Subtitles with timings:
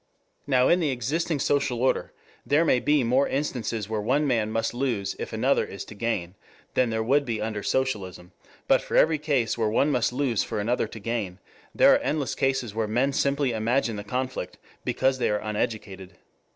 [0.47, 2.11] Now in the existing social order
[2.43, 6.33] there may be more instances where one man must lose if another is to gain,
[6.73, 8.31] than there would be under socialism,
[8.67, 11.37] but for every case where one must lose for another to gain,
[11.75, 16.17] there are endless cases where men simply imagine the conflict because they are uneducated.